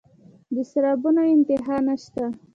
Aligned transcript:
د 0.55 0.57
سرابونو 0.71 1.21
انتها 1.35 1.75
نشته 1.87 2.23